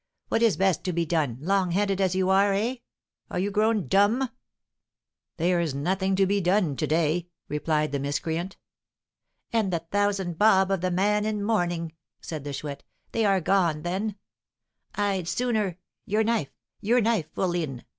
[0.29, 2.77] "What is best to be done, long headed as you are, eh?
[3.29, 4.31] Are you grown dumb?"
[5.37, 8.57] "There's nothing to be done to day," replied the miscreant.
[9.53, 13.83] "And the thousand 'bob' of the man in mourning," said the Chouette; "they are gone,
[13.83, 14.15] then?
[14.95, 15.77] I'd sooner
[16.07, 16.49] Your knife
[16.79, 17.83] your knife, fourline!